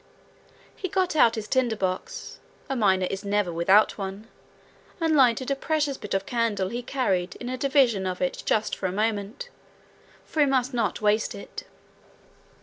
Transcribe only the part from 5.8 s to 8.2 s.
bit of candle he carried in a division of